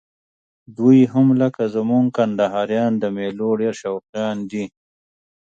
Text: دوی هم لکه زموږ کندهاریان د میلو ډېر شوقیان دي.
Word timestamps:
دوی 0.77 0.99
هم 1.13 1.27
لکه 1.41 1.63
زموږ 1.75 2.05
کندهاریان 2.17 2.93
د 2.97 3.03
میلو 3.17 3.49
ډېر 3.61 3.73
شوقیان 3.81 4.37
دي. 4.51 4.65